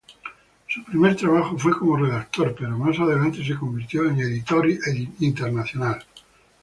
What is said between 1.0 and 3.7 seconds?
trabajo fue como redactor, pero más adelante se